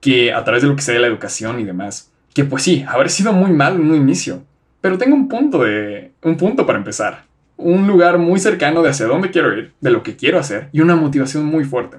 [0.00, 2.84] que a través de lo que sé de la educación y demás, que pues sí,
[2.86, 4.44] habré sido muy mal en un inicio,
[4.80, 7.25] pero tengo un punto de un punto para empezar
[7.56, 10.80] un lugar muy cercano de hacia dónde quiero ir, de lo que quiero hacer y
[10.80, 11.98] una motivación muy fuerte.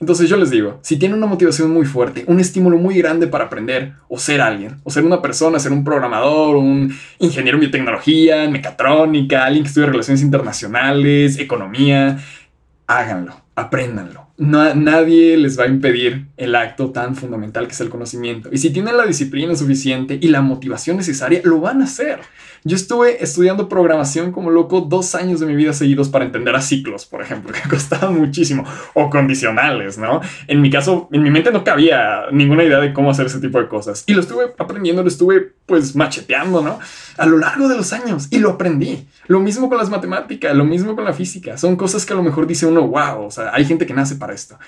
[0.00, 3.46] Entonces yo les digo, si tienen una motivación muy fuerte, un estímulo muy grande para
[3.46, 8.48] aprender o ser alguien, o ser una persona, ser un programador, un ingeniero en biotecnología,
[8.48, 12.18] mecatrónica, alguien que estudie relaciones internacionales, economía,
[12.86, 18.48] háganlo, apréndanlo, nadie les va a impedir el acto tan fundamental que es el conocimiento.
[18.52, 22.20] Y si tienen la disciplina suficiente y la motivación necesaria, lo van a hacer.
[22.64, 26.60] Yo estuve estudiando programación como loco dos años de mi vida seguidos para entender a
[26.60, 30.20] ciclos, por ejemplo, que costaban muchísimo, o condicionales, ¿no?
[30.46, 33.60] En mi caso, en mi mente no cabía ninguna idea de cómo hacer ese tipo
[33.60, 34.04] de cosas.
[34.06, 36.78] Y lo estuve aprendiendo, lo estuve pues macheteando, ¿no?
[37.16, 38.28] A lo largo de los años.
[38.30, 39.06] Y lo aprendí.
[39.26, 41.58] Lo mismo con las matemáticas, lo mismo con la física.
[41.58, 44.16] Son cosas que a lo mejor dice uno, wow, o sea, hay gente que nace
[44.16, 44.58] para esto.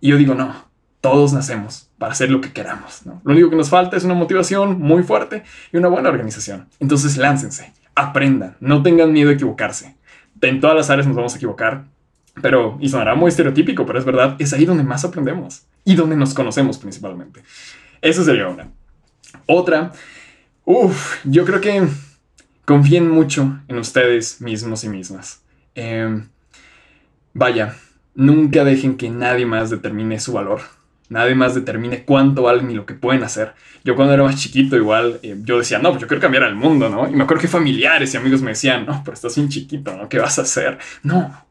[0.00, 0.66] Y yo digo, no,
[1.00, 3.06] todos nacemos para hacer lo que queramos.
[3.06, 3.20] ¿no?
[3.24, 6.68] Lo único que nos falta es una motivación muy fuerte y una buena organización.
[6.80, 9.96] Entonces láncense, aprendan, no tengan miedo a equivocarse.
[10.40, 11.84] En todas las áreas nos vamos a equivocar,
[12.42, 16.16] pero, y sonará muy estereotípico, pero es verdad, es ahí donde más aprendemos y donde
[16.16, 17.42] nos conocemos principalmente.
[18.02, 18.68] Eso sería una.
[19.46, 19.92] Otra,
[20.64, 21.86] uff, yo creo que
[22.64, 25.42] confíen mucho en ustedes mismos y mismas.
[25.74, 26.28] Em,
[27.32, 27.76] vaya,
[28.16, 30.60] nunca dejen que nadie más determine su valor
[31.08, 33.54] nadie más determine cuánto valen ni lo que pueden hacer.
[33.84, 36.56] Yo cuando era más chiquito igual, eh, yo decía, no, pues yo quiero cambiar el
[36.56, 37.08] mundo, ¿no?
[37.08, 40.08] Y me acuerdo que familiares y amigos me decían, no, pero estás bien chiquito, ¿no?
[40.08, 40.78] ¿Qué vas a hacer?
[41.02, 41.44] No,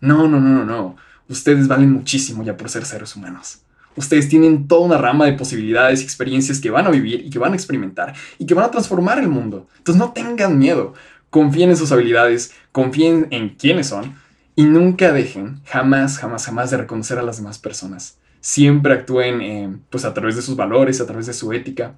[0.00, 0.96] no, no, no, no.
[1.28, 3.60] Ustedes valen muchísimo ya por ser seres humanos.
[3.94, 7.38] Ustedes tienen toda una rama de posibilidades y experiencias que van a vivir y que
[7.38, 9.68] van a experimentar y que van a transformar el mundo.
[9.76, 10.94] Entonces no tengan miedo.
[11.28, 14.14] Confíen en sus habilidades, confíen en quiénes son
[14.54, 19.76] y nunca dejen jamás, jamás, jamás de reconocer a las demás personas siempre actúen eh,
[19.88, 21.94] pues a través de sus valores, a través de su ética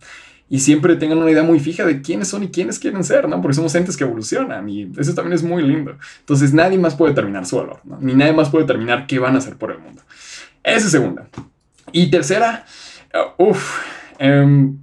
[0.48, 3.40] y siempre tengan una idea muy fija de quiénes son y quiénes quieren ser, ¿no?
[3.40, 5.96] Porque somos entes que evolucionan y eso también es muy lindo.
[6.20, 7.80] Entonces nadie más puede determinar su valor.
[8.00, 10.02] Ni nadie más puede determinar qué van a hacer por el mundo.
[10.62, 11.28] Esa es segunda.
[11.92, 12.66] Y tercera,
[13.38, 13.80] uff,
[14.18, 14.76] em,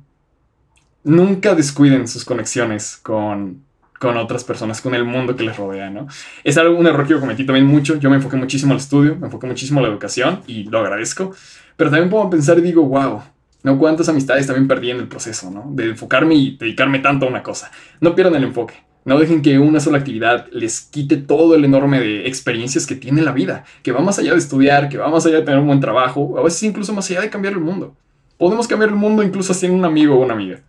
[1.04, 3.64] nunca descuiden sus conexiones con
[4.02, 6.08] con otras personas, con el mundo que les rodea, ¿no?
[6.44, 8.00] Es algo, un error que yo cometí también mucho.
[8.00, 11.36] Yo me enfoqué muchísimo al estudio, me enfoqué muchísimo a la educación y lo agradezco.
[11.78, 13.22] Pero también puedo pensar y digo, wow,
[13.62, 13.78] ¿no?
[13.78, 15.66] Cuántas amistades también perdí en el proceso, ¿no?
[15.70, 17.70] De enfocarme y dedicarme tanto a una cosa.
[18.00, 18.74] No pierdan el enfoque.
[19.06, 23.22] No dejen que una sola actividad les quite todo el enorme de experiencias que tiene
[23.22, 25.68] la vida, que va más allá de estudiar, que va más allá de tener un
[25.68, 27.96] buen trabajo, a veces incluso más allá de cambiar el mundo.
[28.40, 30.62] Podemos cambiar el mundo incluso siendo un amigo o una amiga.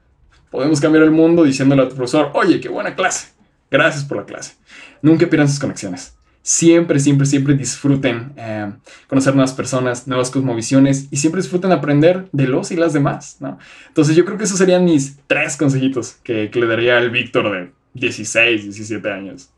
[0.53, 3.29] Podemos cambiar el mundo diciéndole a tu profesor, oye, qué buena clase.
[3.71, 4.53] Gracias por la clase.
[5.01, 6.15] Nunca pierdan sus conexiones.
[6.43, 8.71] Siempre, siempre, siempre disfruten eh,
[9.07, 13.59] conocer nuevas personas, nuevas cosmovisiones y siempre disfruten aprender de los y las demás, ¿no?
[13.89, 17.51] Entonces yo creo que esos serían mis tres consejitos que, que le daría al Víctor
[17.51, 19.49] de 16, 17 años.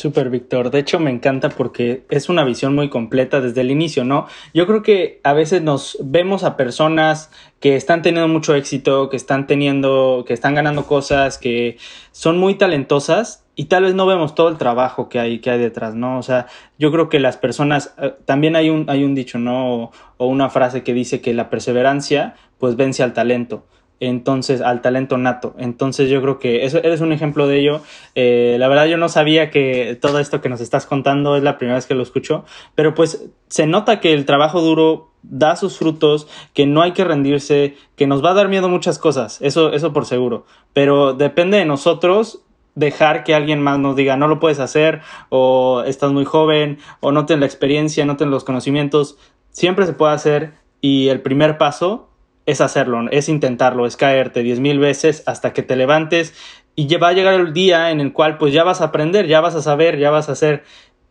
[0.00, 0.70] Súper, Víctor.
[0.70, 4.28] De hecho, me encanta porque es una visión muy completa desde el inicio, ¿no?
[4.54, 9.16] Yo creo que a veces nos vemos a personas que están teniendo mucho éxito, que
[9.16, 11.78] están teniendo, que están ganando cosas, que
[12.12, 15.58] son muy talentosas y tal vez no vemos todo el trabajo que hay, que hay
[15.58, 16.16] detrás, ¿no?
[16.20, 16.46] O sea,
[16.78, 19.90] yo creo que las personas, eh, también hay un, hay un dicho, ¿no?
[20.16, 23.66] o una frase que dice que la perseverancia, pues vence al talento
[24.00, 25.54] entonces al talento nato.
[25.58, 27.80] Entonces yo creo que eso eres un ejemplo de ello.
[28.14, 31.58] Eh, la verdad yo no sabía que todo esto que nos estás contando es la
[31.58, 35.78] primera vez que lo escucho, pero pues se nota que el trabajo duro da sus
[35.78, 39.72] frutos, que no hay que rendirse, que nos va a dar miedo muchas cosas, eso,
[39.72, 42.42] eso por seguro, pero depende de nosotros
[42.76, 47.10] dejar que alguien más nos diga no lo puedes hacer o estás muy joven o
[47.10, 49.18] no tienes la experiencia, no tienes los conocimientos,
[49.50, 52.08] siempre se puede hacer y el primer paso
[52.48, 56.32] es hacerlo, es intentarlo, es caerte diez mil veces hasta que te levantes
[56.74, 59.42] y va a llegar el día en el cual pues ya vas a aprender, ya
[59.42, 60.64] vas a saber, ya vas a ser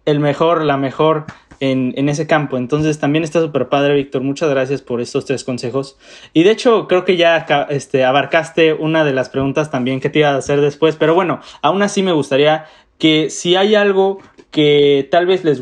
[0.06, 1.26] el mejor, la mejor
[1.60, 2.58] en, en ese campo.
[2.58, 4.24] Entonces también está súper padre, Víctor.
[4.24, 6.00] Muchas gracias por estos tres consejos.
[6.34, 10.20] Y de hecho creo que ya este, abarcaste una de las preguntas también que te
[10.20, 12.66] iba a hacer después, pero bueno, aún así me gustaría
[12.98, 14.18] que si hay algo
[14.52, 15.62] que tal vez les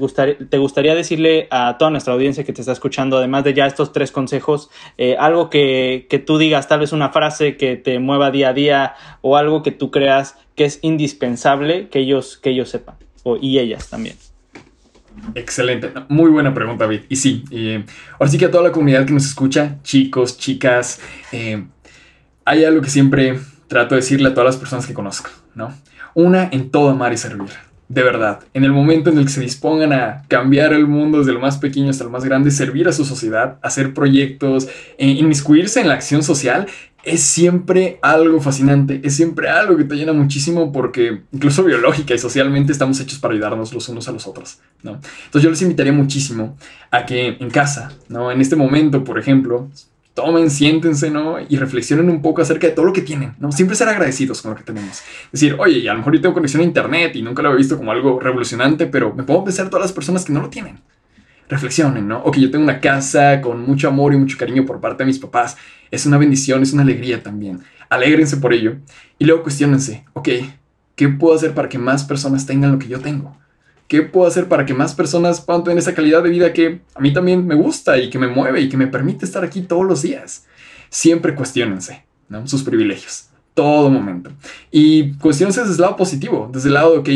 [0.49, 3.91] te gustaría decirle a toda nuestra audiencia que te está escuchando, además de ya estos
[3.91, 8.31] tres consejos, eh, algo que, que, tú digas, tal vez una frase que te mueva
[8.31, 12.69] día a día o algo que tú creas que es indispensable que ellos, que ellos
[12.69, 14.15] sepan o, y ellas también.
[15.33, 17.01] Excelente, muy buena pregunta, David.
[17.09, 17.43] Y sí,
[18.13, 20.99] ahora sí que a toda la comunidad que nos escucha, chicos, chicas,
[21.31, 21.65] eh,
[22.43, 25.73] hay algo que siempre trato de decirle a todas las personas que conozco, ¿no?
[26.13, 29.41] Una en todo amar y servir de verdad, en el momento en el que se
[29.41, 32.93] dispongan a cambiar el mundo desde lo más pequeño hasta lo más grande, servir a
[32.93, 34.67] su sociedad, hacer proyectos,
[34.97, 36.65] e inmiscuirse en la acción social,
[37.03, 42.17] es siempre algo fascinante, es siempre algo que te llena muchísimo porque incluso biológica y
[42.17, 44.99] socialmente estamos hechos para ayudarnos los unos a los otros, ¿no?
[45.25, 46.57] Entonces yo les invitaría muchísimo
[46.89, 48.31] a que en casa, ¿no?
[48.31, 49.69] En este momento, por ejemplo,
[50.15, 51.35] tomen, siéntense, ¿no?
[51.47, 53.51] Y reflexionen un poco acerca de todo lo que tienen, ¿no?
[53.51, 55.03] Siempre ser agradecidos con lo que tenemos.
[55.31, 57.77] Decir, oye, a lo mejor yo tengo conexión a internet y nunca lo he visto
[57.77, 60.79] como algo revolucionante, pero me puedo pensar todas las personas que no lo tienen.
[61.47, 62.23] reflexionen, ¿no?
[62.23, 65.07] O que yo tengo una casa con mucho amor y mucho cariño por parte de
[65.07, 65.57] mis papás.
[65.91, 67.59] Es una bendición, es una alegría también.
[67.89, 68.77] Alégrense por ello.
[69.19, 70.29] Y luego cuestionense, ok,
[70.95, 73.37] ¿qué puedo hacer para que más personas tengan lo que yo tengo?
[73.87, 76.99] ¿Qué puedo hacer para que más personas puedan tener esa calidad de vida que a
[76.99, 79.85] mí también me gusta y que me mueve y que me permite estar aquí todos
[79.85, 80.45] los días?
[80.89, 82.47] Siempre cuestionense ¿no?
[82.47, 84.31] sus privilegios, todo momento.
[84.71, 87.09] Y cuestionense desde el lado positivo, desde el lado de, ok,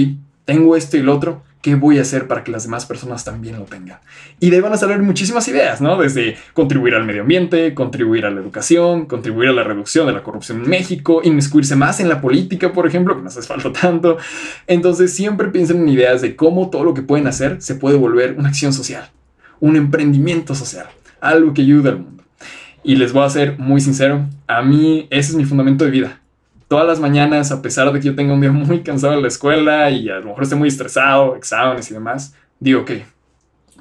[0.45, 3.58] tengo esto y lo otro, ¿Qué voy a hacer para que las demás personas también
[3.58, 4.00] lo tengan?
[4.39, 5.98] Y de ahí van a salir muchísimas ideas, ¿no?
[5.98, 10.24] Desde contribuir al medio ambiente, contribuir a la educación, contribuir a la reducción de la
[10.24, 14.17] corrupción en México, inmiscuirse más en la política, por ejemplo, que no hace falta tanto.
[14.67, 18.36] Entonces siempre piensen en ideas de cómo todo lo que pueden hacer se puede volver
[18.38, 19.10] una acción social,
[19.60, 20.88] un emprendimiento social,
[21.19, 22.24] algo que ayude al mundo.
[22.86, 26.19] Y les voy a ser muy sincero, a mí ese es mi fundamento de vida
[26.69, 29.27] todas las mañanas, a pesar de que yo tenga un día muy cansado en la
[29.27, 32.91] escuela y a lo mejor esté muy estresado, exámenes y demás, digo, ok,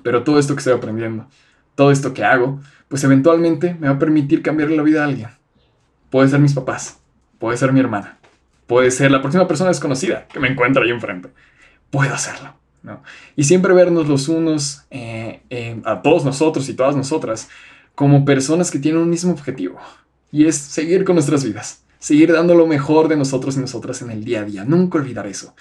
[0.02, 1.28] pero todo esto que estoy aprendiendo,
[1.76, 5.28] todo esto que hago, pues eventualmente me va a permitir cambiarle la vida a alguien.
[6.10, 6.98] Puede ser mis papás,
[7.38, 8.18] puede ser mi hermana,
[8.66, 11.28] puede ser la próxima persona desconocida que me encuentra ahí enfrente.
[11.90, 12.54] Puedo hacerlo.
[12.82, 13.02] ¿no?
[13.36, 17.50] Y siempre vernos los unos, eh, eh, a todos nosotros y todas nosotras,
[17.94, 19.78] como personas que tienen un mismo objetivo,
[20.32, 24.10] y es seguir con nuestras vidas seguir dando lo mejor de nosotros y nosotras en
[24.10, 24.64] el día a día.
[24.64, 25.54] Nunca olvidar eso.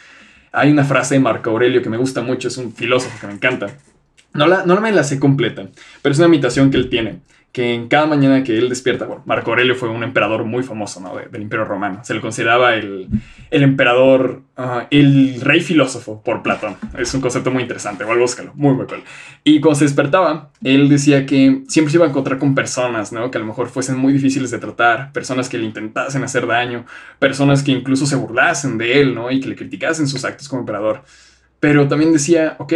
[0.52, 3.34] Hay una frase de Marco Aurelio que me gusta mucho, es un filósofo que me
[3.34, 3.68] encanta.
[4.34, 5.68] No, la, no me la sé completa,
[6.02, 9.24] pero es una imitación que él tiene que en cada mañana que él despierta, bueno,
[9.26, 11.16] Marco Aurelio fue un emperador muy famoso ¿no?
[11.16, 13.08] del Imperio Romano, se le consideraba el,
[13.50, 18.52] el emperador, ah, el rey filósofo por Platón, es un concepto muy interesante, igual búscalo,
[18.54, 19.04] muy muy cool.
[19.44, 23.32] Y cuando se despertaba, él decía que siempre se iba a encontrar con personas, ¿no?
[23.32, 26.86] que a lo mejor fuesen muy difíciles de tratar, personas que le intentasen hacer daño,
[27.18, 29.32] personas que incluso se burlasen de él ¿no?
[29.32, 31.04] y que le criticasen sus actos como emperador.
[31.60, 32.74] Pero también decía, ok,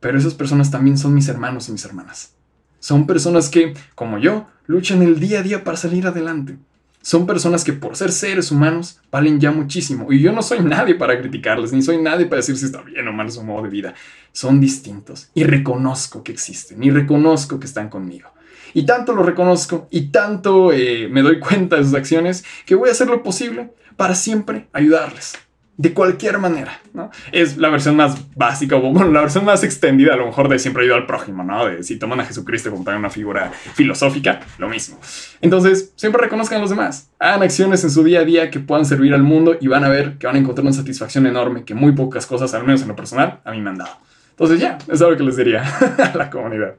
[0.00, 2.39] pero esas personas también son mis hermanos y mis hermanas
[2.80, 6.56] son personas que, como yo, luchan el día a día para salir adelante.
[7.02, 10.12] Son personas que por ser seres humanos valen ya muchísimo.
[10.12, 13.06] Y yo no soy nadie para criticarles, ni soy nadie para decir si está bien
[13.06, 13.94] o mal su modo de vida.
[14.32, 15.30] Son distintos.
[15.34, 16.82] Y reconozco que existen.
[16.82, 18.30] Y reconozco que están conmigo.
[18.74, 22.88] Y tanto lo reconozco y tanto eh, me doy cuenta de sus acciones que voy
[22.88, 25.36] a hacer lo posible para siempre ayudarles
[25.80, 27.10] de cualquier manera, ¿no?
[27.32, 30.82] Es la versión más básica, o la versión más extendida a lo mejor de siempre
[30.82, 31.64] ayuda al prójimo, ¿no?
[31.64, 34.98] De si toman a Jesucristo como una figura filosófica, lo mismo.
[35.40, 38.84] Entonces, siempre reconozcan a los demás, hagan acciones en su día a día que puedan
[38.84, 41.74] servir al mundo y van a ver que van a encontrar una satisfacción enorme que
[41.74, 44.09] muy pocas cosas, al menos en lo personal, a mí me han dado.
[44.40, 45.62] Entonces, ya, es algo que les diría
[46.14, 46.76] a la comunidad.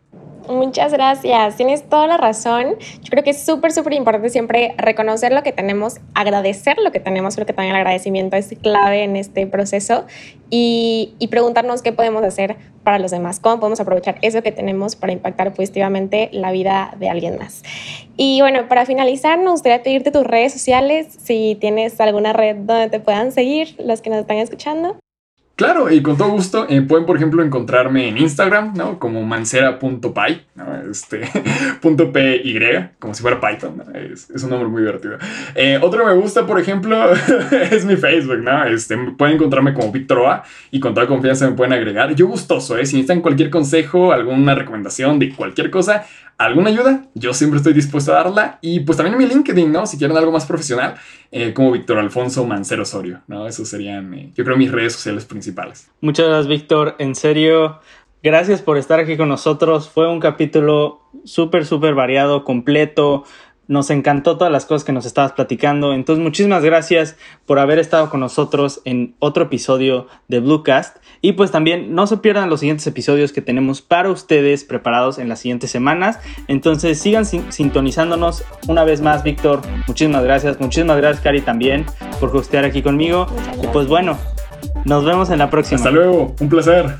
[0.49, 2.75] Muchas gracias, tienes toda la razón.
[3.03, 6.99] Yo creo que es súper, súper importante siempre reconocer lo que tenemos, agradecer lo que
[6.99, 10.07] tenemos, creo que también el agradecimiento es clave en este proceso
[10.49, 14.95] y, y, preguntarnos qué podemos hacer para los demás, cómo podemos aprovechar eso que tenemos
[14.95, 17.61] para impactar positivamente la vida de alguien más.
[18.17, 22.89] Y bueno, para finalizar, nos gustaría pedirte tus redes sociales, si tienes alguna red donde
[22.89, 24.97] te puedan seguir los que nos están escuchando.
[25.55, 28.97] Claro, y con todo gusto eh, pueden, por ejemplo, encontrarme en Instagram, ¿no?
[28.97, 30.89] Como mancera.py, ¿no?
[30.89, 31.21] Este,
[31.81, 32.59] punto .py,
[32.97, 35.17] como si fuera Python, es, un nombre muy divertido.
[35.53, 36.97] Eh, otro me gusta, por ejemplo,
[37.71, 38.65] es mi Facebook, ¿no?
[38.65, 42.15] Este, pueden encontrarme como Víctor Oa y con toda confianza me pueden agregar.
[42.15, 42.85] Yo gustoso, ¿eh?
[42.85, 46.05] Si necesitan cualquier consejo, alguna recomendación de cualquier cosa,
[46.45, 48.59] alguna ayuda, yo siempre estoy dispuesto a darla.
[48.61, 49.85] Y pues también mi LinkedIn, ¿no?
[49.85, 50.95] Si quieren algo más profesional,
[51.31, 53.47] eh, como Víctor Alfonso Mancero Osorio, ¿no?
[53.47, 55.89] Esos serían, eh, yo creo, mis redes sociales principales.
[56.01, 56.95] Muchas gracias, Víctor.
[56.99, 57.79] En serio,
[58.23, 59.89] gracias por estar aquí con nosotros.
[59.89, 63.23] Fue un capítulo súper, súper variado, completo.
[63.67, 65.93] Nos encantó todas las cosas que nos estabas platicando.
[65.93, 70.97] Entonces, muchísimas gracias por haber estado con nosotros en otro episodio de Bluecast.
[71.21, 75.29] Y pues también no se pierdan los siguientes episodios que tenemos para ustedes preparados en
[75.29, 76.19] las siguientes semanas.
[76.47, 79.61] Entonces, sigan sintonizándonos una vez más, Víctor.
[79.87, 80.59] Muchísimas gracias.
[80.59, 81.85] Muchísimas gracias, Cari, también
[82.19, 83.27] por estar aquí conmigo.
[83.61, 84.17] Y pues bueno,
[84.85, 85.77] nos vemos en la próxima.
[85.77, 86.35] Hasta luego.
[86.39, 86.95] Un placer.